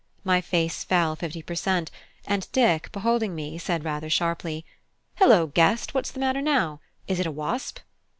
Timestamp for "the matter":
6.09-6.41